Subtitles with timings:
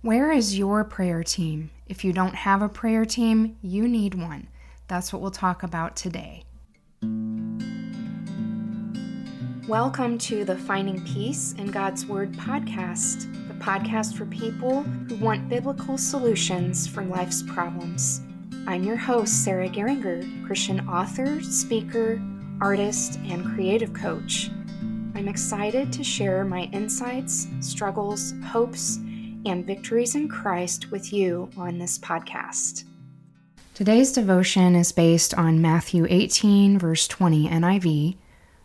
[0.00, 1.72] Where is your prayer team?
[1.88, 4.46] If you don't have a prayer team, you need one.
[4.86, 6.44] That's what we'll talk about today.
[9.66, 15.48] Welcome to the Finding Peace in God's Word podcast, the podcast for people who want
[15.48, 18.20] biblical solutions for life's problems.
[18.68, 22.22] I'm your host, Sarah Geringer, Christian author, speaker,
[22.60, 24.48] artist, and creative coach.
[25.16, 29.00] I'm excited to share my insights, struggles, hopes,
[29.46, 32.84] and victories in Christ with you on this podcast.
[33.74, 38.16] Today's devotion is based on Matthew 18, verse 20 NIV.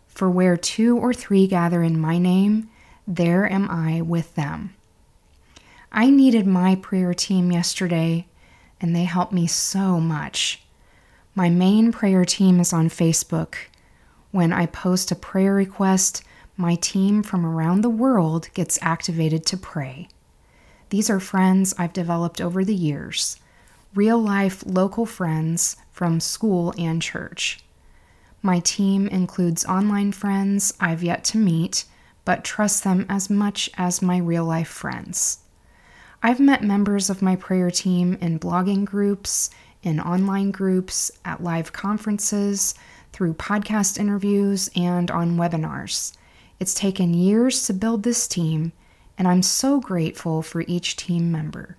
[0.08, 2.68] For where two or three gather in my name,
[3.06, 4.74] there am I with them.
[5.92, 8.26] I needed my prayer team yesterday,
[8.80, 10.62] and they helped me so much.
[11.36, 13.54] My main prayer team is on Facebook.
[14.32, 16.24] When I post a prayer request,
[16.56, 20.08] my team from around the world gets activated to pray.
[20.90, 23.36] These are friends I've developed over the years,
[23.94, 27.60] real life local friends from school and church.
[28.42, 31.84] My team includes online friends I've yet to meet,
[32.24, 35.38] but trust them as much as my real life friends.
[36.22, 39.50] I've met members of my prayer team in blogging groups,
[39.82, 42.74] in online groups, at live conferences,
[43.12, 46.16] through podcast interviews, and on webinars.
[46.58, 48.72] It's taken years to build this team,
[49.16, 51.76] and I'm so grateful for each team member.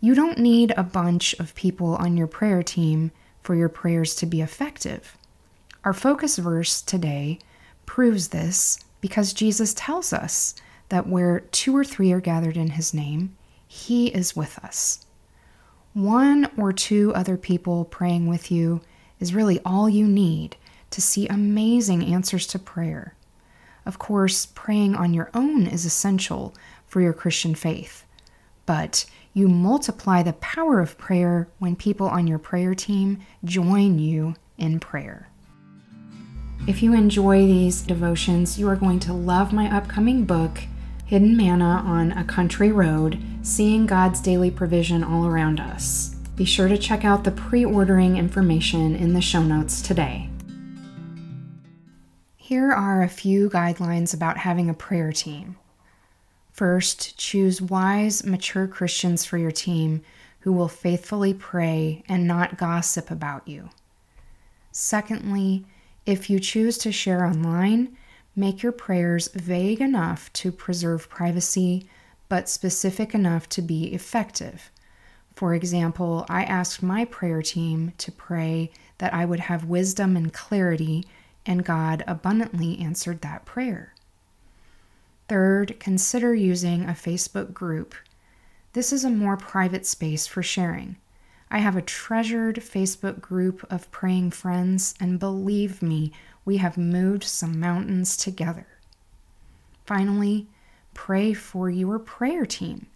[0.00, 4.26] You don't need a bunch of people on your prayer team for your prayers to
[4.26, 5.16] be effective.
[5.84, 7.38] Our focus verse today
[7.86, 10.54] proves this because Jesus tells us
[10.88, 15.06] that where two or three are gathered in his name, he is with us.
[15.92, 18.80] One or two other people praying with you
[19.20, 20.56] is really all you need
[20.90, 23.14] to see amazing answers to prayer.
[23.84, 26.54] Of course, praying on your own is essential
[26.86, 28.04] for your Christian faith,
[28.64, 34.34] but you multiply the power of prayer when people on your prayer team join you
[34.58, 35.28] in prayer.
[36.66, 40.60] If you enjoy these devotions, you are going to love my upcoming book,
[41.06, 46.14] Hidden Manna on a Country Road Seeing God's Daily Provision All Around Us.
[46.36, 50.30] Be sure to check out the pre ordering information in the show notes today.
[52.52, 55.56] Here are a few guidelines about having a prayer team.
[56.52, 60.02] First, choose wise, mature Christians for your team
[60.40, 63.70] who will faithfully pray and not gossip about you.
[64.70, 65.64] Secondly,
[66.04, 67.96] if you choose to share online,
[68.36, 71.88] make your prayers vague enough to preserve privacy,
[72.28, 74.70] but specific enough to be effective.
[75.34, 80.30] For example, I asked my prayer team to pray that I would have wisdom and
[80.34, 81.06] clarity
[81.46, 83.94] and God abundantly answered that prayer.
[85.28, 87.94] Third, consider using a Facebook group.
[88.72, 90.96] This is a more private space for sharing.
[91.50, 96.12] I have a treasured Facebook group of praying friends, and believe me,
[96.44, 98.66] we have moved some mountains together.
[99.84, 100.48] Finally,
[100.94, 102.86] pray for your prayer team.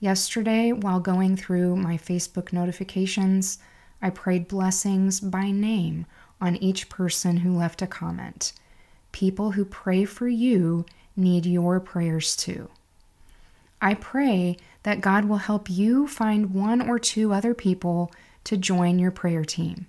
[0.00, 3.58] Yesterday, while going through my Facebook notifications,
[4.00, 6.06] I prayed blessings by name
[6.40, 8.52] on each person who left a comment.
[9.12, 10.86] People who pray for you
[11.16, 12.68] need your prayers too.
[13.82, 18.12] I pray that God will help you find one or two other people
[18.44, 19.86] to join your prayer team.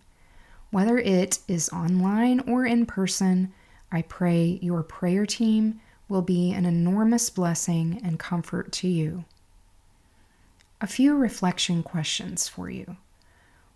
[0.70, 3.54] Whether it is online or in person,
[3.92, 9.26] I pray your prayer team will be an enormous blessing and comfort to you.
[10.80, 12.98] A few reflection questions for you.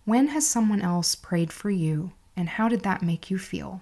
[0.05, 3.81] When has someone else prayed for you and how did that make you feel?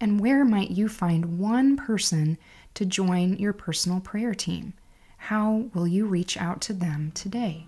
[0.00, 2.38] And where might you find one person
[2.74, 4.72] to join your personal prayer team?
[5.16, 7.66] How will you reach out to them today?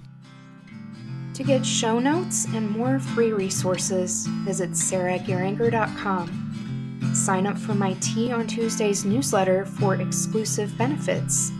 [1.34, 7.10] To get show notes and more free resources, visit sarahgeringer.com.
[7.14, 11.50] Sign up for my Tea on Tuesdays newsletter for exclusive benefits.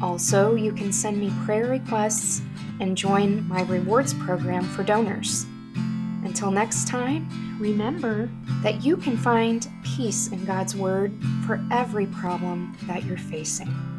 [0.00, 2.40] Also, you can send me prayer requests
[2.80, 5.46] and join my rewards program for donors.
[6.38, 8.30] Until next time, remember
[8.62, 11.12] that you can find peace in God's Word
[11.44, 13.97] for every problem that you're facing.